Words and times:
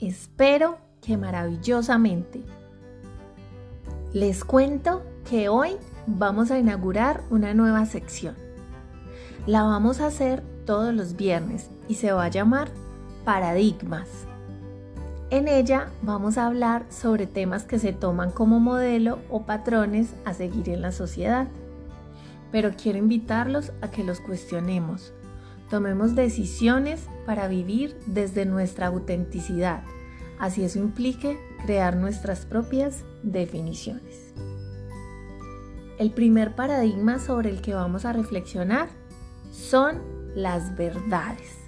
Espero 0.00 0.78
que 1.02 1.16
maravillosamente. 1.16 2.40
Les 4.12 4.44
cuento 4.44 5.02
que 5.28 5.48
hoy 5.48 5.70
vamos 6.06 6.52
a 6.52 6.58
inaugurar 6.58 7.22
una 7.30 7.52
nueva 7.52 7.84
sección. 7.84 8.36
La 9.44 9.64
vamos 9.64 10.00
a 10.00 10.06
hacer 10.06 10.44
todos 10.64 10.94
los 10.94 11.16
viernes 11.16 11.68
y 11.88 11.96
se 11.96 12.12
va 12.12 12.26
a 12.26 12.28
llamar 12.28 12.70
Paradigmas. 13.24 14.08
En 15.30 15.48
ella 15.48 15.88
vamos 16.02 16.38
a 16.38 16.46
hablar 16.46 16.86
sobre 16.90 17.26
temas 17.26 17.64
que 17.64 17.80
se 17.80 17.92
toman 17.92 18.30
como 18.30 18.60
modelo 18.60 19.18
o 19.28 19.46
patrones 19.46 20.14
a 20.24 20.32
seguir 20.32 20.68
en 20.68 20.80
la 20.80 20.92
sociedad. 20.92 21.48
Pero 22.52 22.70
quiero 22.80 22.98
invitarlos 22.98 23.72
a 23.80 23.90
que 23.90 24.04
los 24.04 24.20
cuestionemos 24.20 25.12
Tomemos 25.70 26.14
decisiones 26.14 27.06
para 27.26 27.46
vivir 27.46 27.96
desde 28.06 28.46
nuestra 28.46 28.86
autenticidad, 28.86 29.82
así 30.38 30.64
eso 30.64 30.78
implique 30.78 31.38
crear 31.64 31.96
nuestras 31.96 32.46
propias 32.46 33.04
definiciones. 33.22 34.32
El 35.98 36.12
primer 36.12 36.54
paradigma 36.54 37.18
sobre 37.18 37.50
el 37.50 37.60
que 37.60 37.74
vamos 37.74 38.04
a 38.04 38.12
reflexionar 38.12 38.88
son 39.50 40.00
las 40.34 40.76
verdades. 40.76 41.58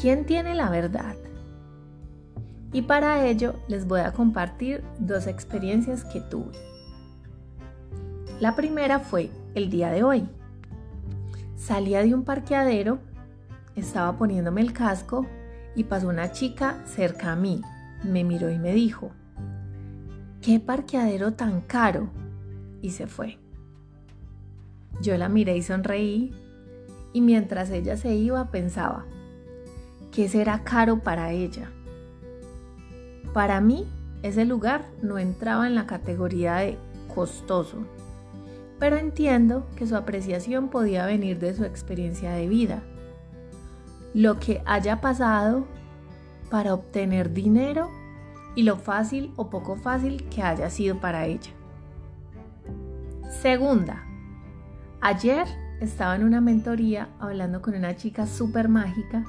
¿Quién 0.00 0.26
tiene 0.26 0.54
la 0.54 0.68
verdad? 0.68 1.16
Y 2.72 2.82
para 2.82 3.24
ello 3.24 3.54
les 3.68 3.86
voy 3.86 4.00
a 4.00 4.12
compartir 4.12 4.84
dos 4.98 5.26
experiencias 5.26 6.04
que 6.04 6.20
tuve. 6.20 6.52
La 8.40 8.54
primera 8.56 8.98
fue 8.98 9.30
el 9.54 9.70
día 9.70 9.90
de 9.90 10.02
hoy. 10.02 10.28
Salía 11.56 12.02
de 12.02 12.14
un 12.14 12.24
parqueadero, 12.24 12.98
estaba 13.76 14.18
poniéndome 14.18 14.60
el 14.60 14.72
casco 14.72 15.26
y 15.76 15.84
pasó 15.84 16.08
una 16.08 16.32
chica 16.32 16.82
cerca 16.86 17.32
a 17.32 17.36
mí. 17.36 17.62
Me 18.02 18.24
miró 18.24 18.50
y 18.50 18.58
me 18.58 18.72
dijo, 18.72 19.12
¿qué 20.42 20.60
parqueadero 20.60 21.34
tan 21.34 21.60
caro? 21.60 22.10
Y 22.82 22.90
se 22.90 23.06
fue. 23.06 23.38
Yo 25.00 25.16
la 25.16 25.28
miré 25.28 25.56
y 25.56 25.62
sonreí 25.62 26.34
y 27.12 27.20
mientras 27.20 27.70
ella 27.70 27.96
se 27.96 28.14
iba 28.14 28.50
pensaba, 28.50 29.06
¿qué 30.12 30.28
será 30.28 30.64
caro 30.64 31.00
para 31.00 31.30
ella? 31.32 31.70
Para 33.32 33.60
mí, 33.60 33.86
ese 34.22 34.44
lugar 34.44 34.84
no 35.02 35.18
entraba 35.18 35.66
en 35.66 35.74
la 35.74 35.86
categoría 35.86 36.56
de 36.56 36.78
costoso 37.14 37.84
pero 38.78 38.96
entiendo 38.96 39.66
que 39.76 39.86
su 39.86 39.96
apreciación 39.96 40.68
podía 40.68 41.06
venir 41.06 41.38
de 41.38 41.54
su 41.54 41.64
experiencia 41.64 42.32
de 42.32 42.48
vida. 42.48 42.82
Lo 44.12 44.38
que 44.38 44.62
haya 44.66 45.00
pasado 45.00 45.66
para 46.50 46.74
obtener 46.74 47.32
dinero 47.32 47.90
y 48.54 48.62
lo 48.62 48.76
fácil 48.76 49.32
o 49.36 49.50
poco 49.50 49.76
fácil 49.76 50.28
que 50.28 50.42
haya 50.42 50.70
sido 50.70 51.00
para 51.00 51.26
ella. 51.26 51.50
Segunda, 53.42 54.04
ayer 55.00 55.46
estaba 55.80 56.16
en 56.16 56.24
una 56.24 56.40
mentoría 56.40 57.08
hablando 57.18 57.60
con 57.60 57.74
una 57.74 57.96
chica 57.96 58.26
súper 58.26 58.68
mágica 58.68 59.24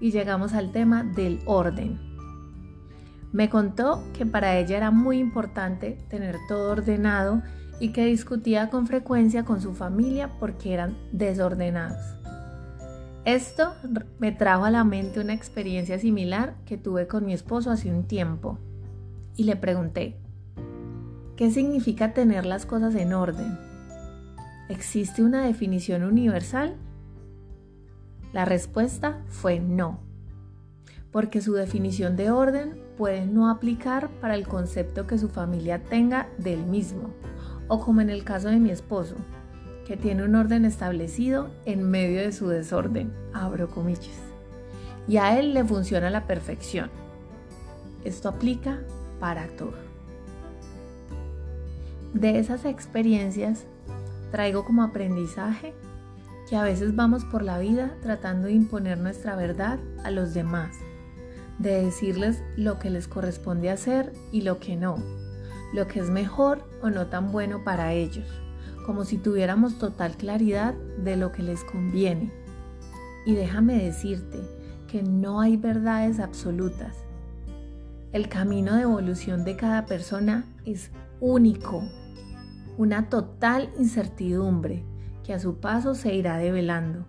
y 0.00 0.12
llegamos 0.12 0.54
al 0.54 0.72
tema 0.72 1.02
del 1.02 1.40
orden. 1.44 2.00
Me 3.32 3.48
contó 3.48 4.02
que 4.16 4.26
para 4.26 4.56
ella 4.56 4.76
era 4.76 4.90
muy 4.90 5.18
importante 5.18 5.98
tener 6.08 6.36
todo 6.48 6.72
ordenado 6.72 7.42
y 7.80 7.88
que 7.88 8.04
discutía 8.04 8.68
con 8.68 8.86
frecuencia 8.86 9.44
con 9.44 9.60
su 9.60 9.74
familia 9.74 10.30
porque 10.38 10.74
eran 10.74 10.96
desordenados. 11.12 11.98
Esto 13.24 13.72
me 14.18 14.32
trajo 14.32 14.66
a 14.66 14.70
la 14.70 14.84
mente 14.84 15.20
una 15.20 15.34
experiencia 15.34 15.98
similar 15.98 16.54
que 16.66 16.76
tuve 16.76 17.06
con 17.06 17.24
mi 17.24 17.32
esposo 17.32 17.70
hace 17.70 17.90
un 17.90 18.04
tiempo 18.04 18.58
y 19.36 19.44
le 19.44 19.56
pregunté, 19.56 20.16
¿qué 21.36 21.50
significa 21.50 22.12
tener 22.12 22.46
las 22.46 22.66
cosas 22.66 22.94
en 22.94 23.14
orden? 23.14 23.58
¿Existe 24.68 25.22
una 25.22 25.44
definición 25.44 26.04
universal? 26.04 26.76
La 28.32 28.44
respuesta 28.44 29.22
fue 29.26 29.58
no, 29.58 30.00
porque 31.10 31.40
su 31.40 31.54
definición 31.54 32.16
de 32.16 32.30
orden 32.30 32.78
puede 32.96 33.26
no 33.26 33.50
aplicar 33.50 34.08
para 34.20 34.34
el 34.34 34.46
concepto 34.46 35.06
que 35.06 35.18
su 35.18 35.28
familia 35.28 35.82
tenga 35.82 36.28
del 36.38 36.64
mismo 36.64 37.10
o 37.70 37.78
como 37.78 38.00
en 38.00 38.10
el 38.10 38.24
caso 38.24 38.48
de 38.48 38.58
mi 38.58 38.70
esposo, 38.70 39.14
que 39.86 39.96
tiene 39.96 40.24
un 40.24 40.34
orden 40.34 40.64
establecido 40.64 41.50
en 41.64 41.88
medio 41.88 42.20
de 42.20 42.32
su 42.32 42.48
desorden, 42.48 43.12
abro 43.32 43.70
comillas, 43.70 44.18
y 45.06 45.18
a 45.18 45.38
él 45.38 45.54
le 45.54 45.64
funciona 45.64 46.08
a 46.08 46.10
la 46.10 46.26
perfección. 46.26 46.90
Esto 48.04 48.28
aplica 48.28 48.80
para 49.20 49.46
todo. 49.56 49.74
De 52.12 52.40
esas 52.40 52.64
experiencias 52.64 53.66
traigo 54.32 54.64
como 54.64 54.82
aprendizaje 54.82 55.72
que 56.48 56.56
a 56.56 56.64
veces 56.64 56.96
vamos 56.96 57.24
por 57.24 57.42
la 57.42 57.60
vida 57.60 57.94
tratando 58.02 58.48
de 58.48 58.54
imponer 58.54 58.98
nuestra 58.98 59.36
verdad 59.36 59.78
a 60.02 60.10
los 60.10 60.34
demás, 60.34 60.74
de 61.60 61.84
decirles 61.84 62.42
lo 62.56 62.80
que 62.80 62.90
les 62.90 63.06
corresponde 63.06 63.70
hacer 63.70 64.12
y 64.32 64.40
lo 64.40 64.58
que 64.58 64.74
no, 64.74 64.96
lo 65.72 65.86
que 65.86 66.00
es 66.00 66.10
mejor 66.10 66.64
o 66.82 66.90
no 66.90 67.06
tan 67.06 67.30
bueno 67.32 67.62
para 67.64 67.92
ellos, 67.92 68.26
como 68.86 69.04
si 69.04 69.18
tuviéramos 69.18 69.78
total 69.78 70.16
claridad 70.16 70.74
de 71.02 71.16
lo 71.16 71.32
que 71.32 71.42
les 71.42 71.64
conviene. 71.64 72.32
Y 73.24 73.34
déjame 73.34 73.82
decirte 73.82 74.40
que 74.88 75.02
no 75.02 75.40
hay 75.40 75.56
verdades 75.56 76.18
absolutas. 76.18 76.96
El 78.12 78.28
camino 78.28 78.74
de 78.74 78.82
evolución 78.82 79.44
de 79.44 79.56
cada 79.56 79.86
persona 79.86 80.44
es 80.64 80.90
único, 81.20 81.84
una 82.76 83.08
total 83.08 83.70
incertidumbre 83.78 84.84
que 85.22 85.34
a 85.34 85.38
su 85.38 85.60
paso 85.60 85.94
se 85.94 86.14
irá 86.14 86.38
develando. 86.38 87.06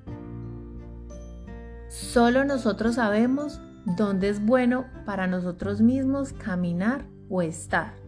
Solo 1.88 2.46
nosotros 2.46 2.96
sabemos 2.96 3.60
dónde 3.98 4.30
es 4.30 4.46
bueno 4.46 4.86
para 5.06 5.26
nosotros 5.26 5.82
mismos 5.82 6.34
caminar 6.34 7.06
o 7.30 7.42
estar 7.42 8.01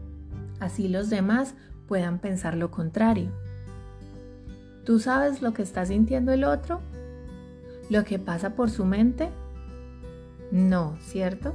así 0.63 0.87
los 0.87 1.09
demás 1.09 1.55
puedan 1.87 2.19
pensar 2.19 2.55
lo 2.55 2.71
contrario. 2.71 3.31
¿Tú 4.85 4.99
sabes 4.99 5.41
lo 5.41 5.53
que 5.53 5.61
está 5.61 5.85
sintiendo 5.85 6.31
el 6.31 6.43
otro? 6.43 6.81
¿Lo 7.89 8.03
que 8.03 8.19
pasa 8.19 8.55
por 8.55 8.69
su 8.69 8.85
mente? 8.85 9.29
No, 10.51 10.97
¿cierto? 10.99 11.53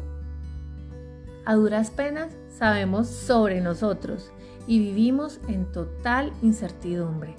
A 1.44 1.54
duras 1.54 1.90
penas 1.90 2.36
sabemos 2.48 3.08
sobre 3.08 3.60
nosotros 3.60 4.32
y 4.66 4.78
vivimos 4.78 5.40
en 5.48 5.70
total 5.72 6.32
incertidumbre. 6.42 7.34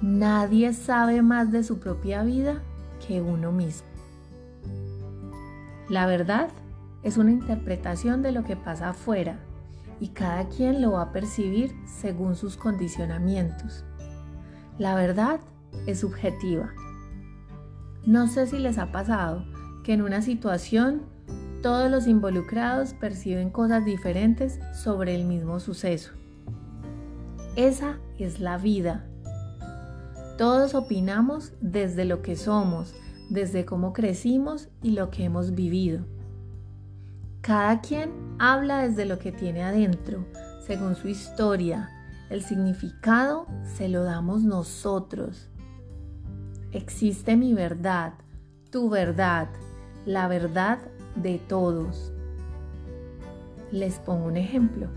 Nadie 0.00 0.72
sabe 0.72 1.22
más 1.22 1.50
de 1.50 1.64
su 1.64 1.80
propia 1.80 2.22
vida 2.22 2.62
que 3.06 3.20
uno 3.20 3.50
mismo. 3.50 3.88
La 5.88 6.06
verdad 6.06 6.50
es 7.02 7.16
una 7.16 7.30
interpretación 7.30 8.22
de 8.22 8.32
lo 8.32 8.44
que 8.44 8.56
pasa 8.56 8.90
afuera 8.90 9.40
y 10.00 10.08
cada 10.08 10.48
quien 10.48 10.80
lo 10.80 10.92
va 10.92 11.02
a 11.02 11.12
percibir 11.12 11.74
según 11.86 12.36
sus 12.36 12.56
condicionamientos. 12.56 13.84
La 14.78 14.94
verdad 14.94 15.40
es 15.86 16.00
subjetiva. 16.00 16.72
No 18.04 18.28
sé 18.28 18.46
si 18.46 18.58
les 18.58 18.78
ha 18.78 18.92
pasado 18.92 19.44
que 19.82 19.92
en 19.92 20.02
una 20.02 20.22
situación 20.22 21.02
todos 21.62 21.90
los 21.90 22.06
involucrados 22.06 22.94
perciben 22.94 23.50
cosas 23.50 23.84
diferentes 23.84 24.60
sobre 24.72 25.14
el 25.14 25.24
mismo 25.24 25.58
suceso. 25.58 26.12
Esa 27.56 27.98
es 28.18 28.38
la 28.38 28.56
vida. 28.56 29.04
Todos 30.36 30.76
opinamos 30.76 31.52
desde 31.60 32.04
lo 32.04 32.22
que 32.22 32.36
somos, 32.36 32.94
desde 33.30 33.64
cómo 33.64 33.92
crecimos 33.92 34.68
y 34.82 34.92
lo 34.92 35.10
que 35.10 35.24
hemos 35.24 35.56
vivido. 35.56 36.04
Cada 37.48 37.80
quien 37.80 38.10
habla 38.38 38.86
desde 38.86 39.06
lo 39.06 39.18
que 39.18 39.32
tiene 39.32 39.62
adentro, 39.62 40.26
según 40.66 40.94
su 40.96 41.08
historia. 41.08 41.88
El 42.28 42.42
significado 42.42 43.46
se 43.64 43.88
lo 43.88 44.04
damos 44.04 44.42
nosotros. 44.42 45.48
Existe 46.72 47.38
mi 47.38 47.54
verdad, 47.54 48.12
tu 48.70 48.90
verdad, 48.90 49.48
la 50.04 50.28
verdad 50.28 50.78
de 51.16 51.38
todos. 51.38 52.12
Les 53.72 53.94
pongo 53.94 54.26
un 54.26 54.36
ejemplo. 54.36 54.88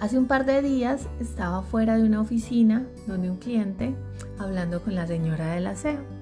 Hace 0.00 0.18
un 0.18 0.26
par 0.26 0.44
de 0.44 0.62
días 0.62 1.06
estaba 1.20 1.62
fuera 1.62 1.96
de 1.96 2.02
una 2.02 2.22
oficina 2.22 2.88
donde 3.06 3.30
un 3.30 3.36
cliente 3.36 3.94
hablando 4.36 4.82
con 4.82 4.96
la 4.96 5.06
señora 5.06 5.54
del 5.54 5.68
aseo 5.68 6.13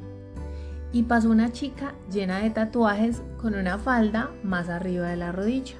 y 0.92 1.04
pasó 1.04 1.30
una 1.30 1.52
chica 1.52 1.94
llena 2.10 2.40
de 2.40 2.50
tatuajes 2.50 3.22
con 3.40 3.54
una 3.54 3.78
falda 3.78 4.30
más 4.42 4.68
arriba 4.68 5.08
de 5.08 5.16
la 5.16 5.32
rodilla. 5.32 5.76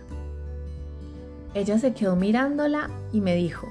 Ella 1.55 1.79
se 1.79 1.93
quedó 1.93 2.17
mirándola 2.17 2.89
y 3.13 3.21
me 3.21 3.35
dijo, 3.35 3.69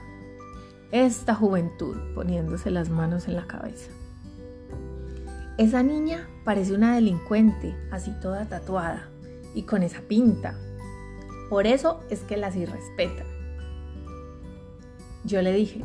esta 0.91 1.33
juventud 1.33 1.97
poniéndose 2.13 2.69
las 2.69 2.89
manos 2.89 3.27
en 3.27 3.35
la 3.35 3.47
cabeza. 3.47 3.89
Esa 5.57 5.83
niña 5.83 6.27
parece 6.43 6.73
una 6.73 6.95
delincuente, 6.95 7.75
así 7.91 8.11
toda 8.21 8.45
tatuada 8.45 9.09
y 9.53 9.63
con 9.63 9.83
esa 9.83 10.01
pinta. 10.01 10.55
Por 11.49 11.67
eso 11.67 12.01
es 12.09 12.21
que 12.21 12.37
las 12.37 12.55
irrespetan. 12.55 13.27
Yo 15.23 15.41
le 15.41 15.53
dije, 15.53 15.81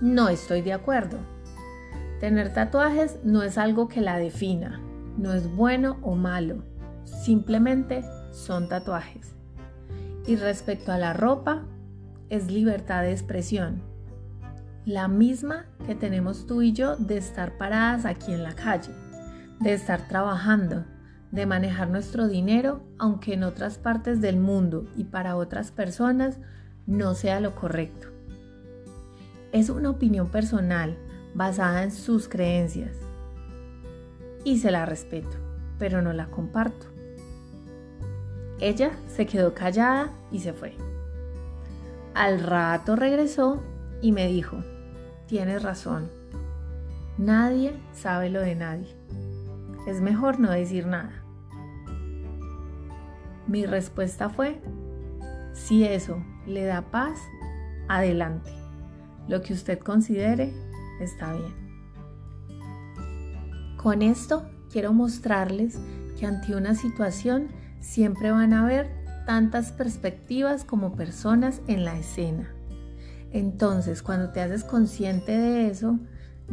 no 0.00 0.28
estoy 0.28 0.62
de 0.62 0.72
acuerdo. 0.72 1.18
Tener 2.20 2.52
tatuajes 2.54 3.18
no 3.24 3.42
es 3.42 3.58
algo 3.58 3.88
que 3.88 4.00
la 4.00 4.18
defina, 4.18 4.80
no 5.18 5.34
es 5.34 5.54
bueno 5.54 5.98
o 6.02 6.14
malo, 6.14 6.62
simplemente 7.04 8.04
son 8.32 8.68
tatuajes. 8.68 9.34
Y 10.26 10.36
respecto 10.36 10.92
a 10.92 10.98
la 10.98 11.12
ropa, 11.12 11.64
es 12.30 12.50
libertad 12.50 13.02
de 13.02 13.12
expresión, 13.12 13.82
la 14.86 15.08
misma 15.08 15.66
que 15.84 15.94
tenemos 15.94 16.46
tú 16.46 16.62
y 16.62 16.72
yo 16.72 16.96
de 16.96 17.18
estar 17.18 17.58
paradas 17.58 18.04
aquí 18.06 18.32
en 18.32 18.42
la 18.42 18.54
calle, 18.54 18.92
de 19.60 19.74
estar 19.74 20.08
trabajando, 20.08 20.84
de 21.32 21.44
manejar 21.44 21.90
nuestro 21.90 22.28
dinero, 22.28 22.82
aunque 22.98 23.34
en 23.34 23.44
otras 23.44 23.78
partes 23.78 24.20
del 24.20 24.38
mundo 24.38 24.86
y 24.96 25.04
para 25.04 25.36
otras 25.36 25.70
personas 25.70 26.38
no 26.86 27.14
sea 27.14 27.40
lo 27.40 27.54
correcto. 27.54 28.08
Es 29.52 29.70
una 29.70 29.90
opinión 29.90 30.30
personal 30.30 30.96
basada 31.36 31.82
en 31.82 31.92
sus 31.92 32.28
creencias. 32.28 32.96
Y 34.42 34.58
se 34.58 34.70
la 34.70 34.86
respeto, 34.86 35.36
pero 35.78 36.00
no 36.00 36.12
la 36.12 36.30
comparto. 36.30 36.86
Ella 38.58 38.92
se 39.06 39.26
quedó 39.26 39.52
callada 39.52 40.10
y 40.32 40.40
se 40.40 40.54
fue. 40.54 40.74
Al 42.14 42.40
rato 42.40 42.96
regresó 42.96 43.62
y 44.00 44.12
me 44.12 44.26
dijo, 44.28 44.64
tienes 45.26 45.62
razón, 45.62 46.08
nadie 47.18 47.74
sabe 47.92 48.30
lo 48.30 48.40
de 48.40 48.54
nadie. 48.54 48.96
Es 49.86 50.00
mejor 50.00 50.40
no 50.40 50.50
decir 50.50 50.86
nada. 50.86 51.22
Mi 53.46 53.66
respuesta 53.66 54.30
fue, 54.30 54.58
si 55.52 55.84
eso 55.84 56.24
le 56.46 56.64
da 56.64 56.90
paz, 56.90 57.18
adelante. 57.88 58.50
Lo 59.28 59.42
que 59.42 59.52
usted 59.52 59.78
considere 59.78 60.54
está 61.00 61.32
bien. 61.32 61.54
Con 63.76 64.02
esto 64.02 64.48
quiero 64.70 64.92
mostrarles 64.92 65.78
que 66.18 66.26
ante 66.26 66.56
una 66.56 66.74
situación 66.74 67.48
siempre 67.80 68.30
van 68.30 68.52
a 68.52 68.64
haber 68.64 68.90
tantas 69.26 69.72
perspectivas 69.72 70.64
como 70.64 70.96
personas 70.96 71.60
en 71.66 71.84
la 71.84 71.98
escena. 71.98 72.52
Entonces, 73.32 74.02
cuando 74.02 74.30
te 74.30 74.40
haces 74.40 74.64
consciente 74.64 75.32
de 75.32 75.68
eso, 75.68 75.98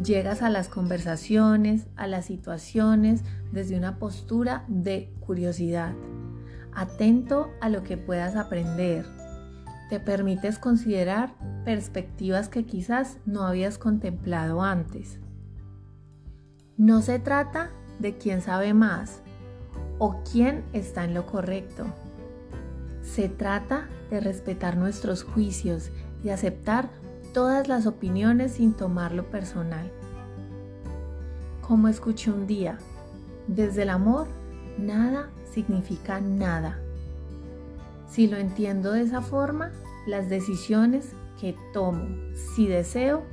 llegas 0.04 0.42
a 0.42 0.50
las 0.50 0.70
conversaciones, 0.70 1.88
a 1.96 2.08
las 2.08 2.26
situaciones 2.26 3.22
desde 3.52 3.78
una 3.78 4.00
postura 4.00 4.66
de 4.68 5.14
curiosidad, 5.20 5.94
atento 6.74 7.50
a 7.62 7.70
lo 7.70 7.84
que 7.84 7.98
puedas 7.98 8.36
aprender, 8.36 9.06
te 9.90 10.00
permites 10.00 10.60
considerar 10.60 11.36
perspectivas 11.66 12.50
que 12.50 12.66
quizás 12.66 13.18
no 13.26 13.46
habías 13.46 13.78
contemplado 13.78 14.62
antes. 14.62 15.20
No 16.78 17.02
se 17.02 17.20
trata 17.20 17.70
de 18.00 18.18
quién 18.18 18.42
sabe 18.42 18.74
más 18.74 19.22
o 20.00 20.22
quién 20.30 20.64
está 20.74 21.04
en 21.06 21.14
lo 21.14 21.26
correcto. 21.26 21.86
Se 23.02 23.30
trata 23.30 23.88
de 24.10 24.20
respetar 24.20 24.78
nuestros 24.78 25.24
juicios 25.24 25.92
y 26.24 26.30
aceptar 26.30 26.90
todas 27.34 27.68
las 27.68 27.86
opiniones 27.86 28.54
sin 28.54 28.74
tomarlo 28.74 29.30
personal. 29.30 29.92
Como 31.62 31.88
escuché 31.88 32.32
un 32.32 32.48
día, 32.48 32.78
desde 33.48 33.84
el 33.84 33.90
amor, 33.90 34.28
nada 34.78 35.30
significa 35.52 36.20
nada. 36.20 36.83
Si 38.14 38.28
lo 38.28 38.38
entiendo 38.38 38.92
de 38.92 39.02
esa 39.02 39.24
forma, 39.24 39.72
las 40.06 40.30
decisiones 40.30 41.14
que 41.42 41.58
tomo, 41.74 42.06
si 42.54 42.68
deseo, 42.68 43.24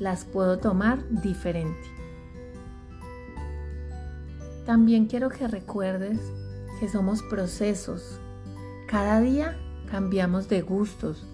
las 0.00 0.24
puedo 0.24 0.58
tomar 0.58 1.08
diferente. 1.22 1.88
También 4.66 5.06
quiero 5.06 5.28
que 5.28 5.46
recuerdes 5.46 6.18
que 6.80 6.88
somos 6.88 7.22
procesos. 7.22 8.18
Cada 8.88 9.20
día 9.20 9.56
cambiamos 9.88 10.48
de 10.48 10.62
gustos, 10.62 11.24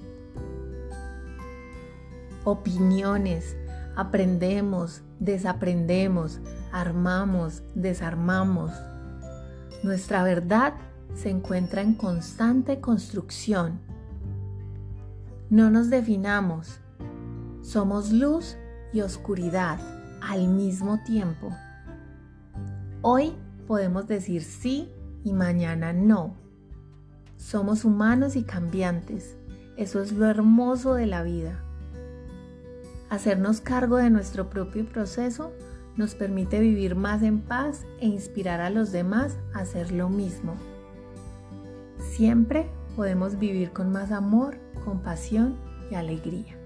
opiniones, 2.44 3.56
aprendemos, 3.96 5.00
desaprendemos, 5.20 6.38
armamos, 6.70 7.62
desarmamos. 7.74 8.72
Nuestra 9.82 10.22
verdad 10.22 10.74
se 11.14 11.30
encuentra 11.30 11.82
en 11.82 11.94
constante 11.94 12.80
construcción. 12.80 13.80
No 15.50 15.70
nos 15.70 15.90
definamos. 15.90 16.80
Somos 17.62 18.12
luz 18.12 18.56
y 18.92 19.00
oscuridad 19.00 19.78
al 20.20 20.48
mismo 20.48 21.02
tiempo. 21.04 21.50
Hoy 23.02 23.32
podemos 23.66 24.06
decir 24.06 24.42
sí 24.42 24.90
y 25.24 25.32
mañana 25.32 25.92
no. 25.92 26.34
Somos 27.36 27.84
humanos 27.84 28.36
y 28.36 28.42
cambiantes. 28.42 29.36
Eso 29.76 30.02
es 30.02 30.12
lo 30.12 30.26
hermoso 30.26 30.94
de 30.94 31.06
la 31.06 31.22
vida. 31.22 31.62
Hacernos 33.10 33.60
cargo 33.60 33.96
de 33.96 34.10
nuestro 34.10 34.50
propio 34.50 34.84
proceso 34.86 35.52
nos 35.96 36.14
permite 36.14 36.60
vivir 36.60 36.94
más 36.94 37.22
en 37.22 37.40
paz 37.40 37.84
e 38.00 38.06
inspirar 38.06 38.60
a 38.60 38.70
los 38.70 38.92
demás 38.92 39.36
a 39.54 39.60
hacer 39.60 39.92
lo 39.92 40.08
mismo. 40.08 40.54
Siempre 42.18 42.68
podemos 42.96 43.38
vivir 43.38 43.70
con 43.70 43.92
más 43.92 44.10
amor, 44.10 44.58
compasión 44.84 45.56
y 45.88 45.94
alegría. 45.94 46.58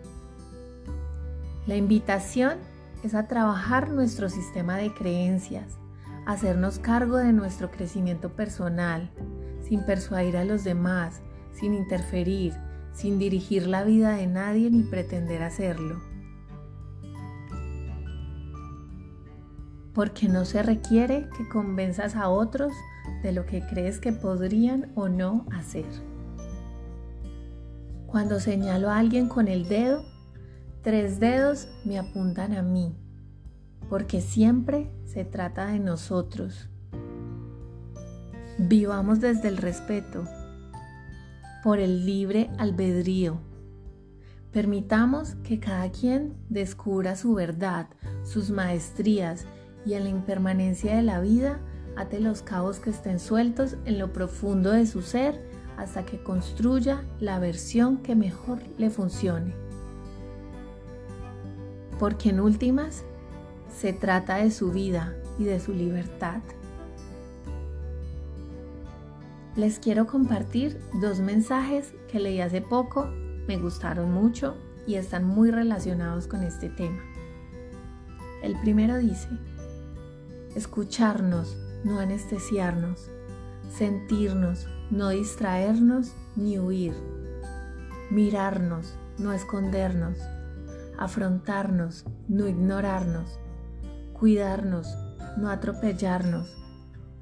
La 1.66 1.76
invitación 1.76 2.54
es 3.04 3.14
a 3.14 3.28
trabajar 3.28 3.90
nuestro 3.90 4.30
sistema 4.30 4.78
de 4.78 4.94
creencias, 4.94 5.76
hacernos 6.24 6.78
cargo 6.78 7.18
de 7.18 7.34
nuestro 7.34 7.70
crecimiento 7.70 8.30
personal, 8.30 9.10
sin 9.60 9.84
persuadir 9.84 10.38
a 10.38 10.46
los 10.46 10.64
demás, 10.64 11.20
sin 11.52 11.74
interferir, 11.74 12.54
sin 12.94 13.18
dirigir 13.18 13.66
la 13.66 13.84
vida 13.84 14.16
de 14.16 14.26
nadie 14.26 14.70
ni 14.70 14.84
pretender 14.84 15.42
hacerlo. 15.42 16.00
Porque 19.94 20.28
no 20.28 20.44
se 20.44 20.62
requiere 20.62 21.28
que 21.36 21.48
convenzas 21.48 22.16
a 22.16 22.28
otros 22.28 22.72
de 23.22 23.32
lo 23.32 23.46
que 23.46 23.60
crees 23.66 23.98
que 23.98 24.12
podrían 24.12 24.90
o 24.94 25.08
no 25.08 25.46
hacer. 25.52 25.86
Cuando 28.06 28.40
señalo 28.40 28.90
a 28.90 28.98
alguien 28.98 29.28
con 29.28 29.48
el 29.48 29.68
dedo, 29.68 30.04
tres 30.82 31.18
dedos 31.18 31.68
me 31.84 31.98
apuntan 31.98 32.54
a 32.54 32.62
mí, 32.62 32.94
porque 33.88 34.20
siempre 34.20 34.90
se 35.06 35.24
trata 35.24 35.66
de 35.66 35.78
nosotros. 35.78 36.68
Vivamos 38.58 39.20
desde 39.20 39.48
el 39.48 39.56
respeto, 39.56 40.24
por 41.62 41.78
el 41.78 42.04
libre 42.04 42.50
albedrío. 42.58 43.40
Permitamos 44.52 45.36
que 45.36 45.58
cada 45.58 45.90
quien 45.90 46.36
descubra 46.50 47.16
su 47.16 47.32
verdad, 47.32 47.88
sus 48.24 48.50
maestrías 48.50 49.46
y 49.84 49.94
en 49.94 50.04
la 50.04 50.10
impermanencia 50.10 50.96
de 50.96 51.02
la 51.02 51.20
vida 51.20 51.60
ate 51.96 52.20
los 52.20 52.42
cabos 52.42 52.78
que 52.78 52.90
estén 52.90 53.18
sueltos 53.18 53.76
en 53.84 53.98
lo 53.98 54.12
profundo 54.12 54.70
de 54.70 54.86
su 54.86 55.02
ser 55.02 55.40
hasta 55.76 56.04
que 56.04 56.22
construya 56.22 57.04
la 57.20 57.38
versión 57.38 57.98
que 57.98 58.14
mejor 58.14 58.62
le 58.78 58.90
funcione. 58.90 59.54
Porque 61.98 62.30
en 62.30 62.40
últimas 62.40 63.04
se 63.74 63.92
trata 63.92 64.36
de 64.36 64.50
su 64.50 64.70
vida 64.70 65.14
y 65.38 65.44
de 65.44 65.60
su 65.60 65.72
libertad. 65.72 66.40
Les 69.56 69.78
quiero 69.78 70.06
compartir 70.06 70.80
dos 71.00 71.20
mensajes 71.20 71.92
que 72.10 72.20
leí 72.20 72.40
hace 72.40 72.62
poco, 72.62 73.06
me 73.46 73.58
gustaron 73.58 74.12
mucho 74.12 74.56
y 74.86 74.94
están 74.94 75.24
muy 75.24 75.50
relacionados 75.50 76.26
con 76.26 76.42
este 76.42 76.68
tema. 76.70 77.02
El 78.42 78.58
primero 78.60 78.98
dice, 78.98 79.28
escucharnos, 80.54 81.56
no 81.84 81.98
anestesiarnos, 81.98 83.10
sentirnos, 83.70 84.68
no 84.90 85.08
distraernos 85.10 86.14
ni 86.36 86.58
huir, 86.58 86.94
mirarnos, 88.10 88.94
no 89.18 89.32
escondernos, 89.32 90.18
afrontarnos, 90.98 92.04
no 92.28 92.46
ignorarnos, 92.46 93.40
cuidarnos, 94.12 94.96
no 95.38 95.50
atropellarnos, 95.50 96.56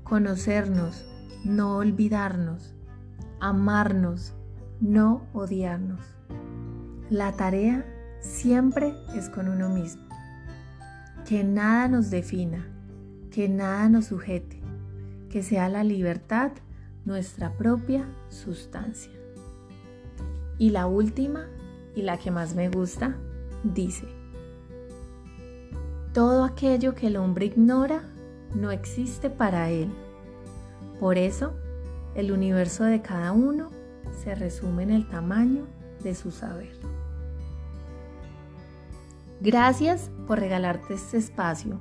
conocernos, 0.02 1.04
no 1.44 1.76
olvidarnos, 1.76 2.74
amarnos, 3.40 4.34
no 4.80 5.26
odiarnos. 5.32 6.00
La 7.08 7.32
tarea 7.36 7.84
siempre 8.20 8.94
es 9.14 9.28
con 9.28 9.48
uno 9.48 9.68
mismo. 9.68 10.02
Que 11.26 11.44
nada 11.44 11.88
nos 11.88 12.10
defina, 12.10 12.66
que 13.30 13.48
nada 13.48 13.88
nos 13.88 14.06
sujete, 14.06 14.60
que 15.30 15.42
sea 15.42 15.68
la 15.68 15.84
libertad 15.84 16.52
nuestra 17.04 17.56
propia 17.56 18.08
sustancia. 18.28 19.12
Y 20.58 20.70
la 20.70 20.86
última, 20.86 21.46
y 21.94 22.02
la 22.02 22.18
que 22.18 22.30
más 22.30 22.54
me 22.54 22.68
gusta, 22.68 23.16
dice, 23.64 24.06
todo 26.12 26.44
aquello 26.44 26.94
que 26.94 27.06
el 27.06 27.16
hombre 27.16 27.46
ignora 27.46 28.02
no 28.54 28.70
existe 28.70 29.30
para 29.30 29.70
él 29.70 29.90
por 31.00 31.16
eso, 31.16 31.54
el 32.14 32.30
universo 32.30 32.84
de 32.84 33.00
cada 33.00 33.32
uno 33.32 33.70
se 34.22 34.34
resume 34.34 34.82
en 34.82 34.90
el 34.90 35.08
tamaño 35.08 35.66
de 36.02 36.14
su 36.14 36.30
saber. 36.30 36.78
Gracias 39.40 40.10
por 40.26 40.38
regalarte 40.38 40.92
este 40.92 41.16
espacio 41.16 41.80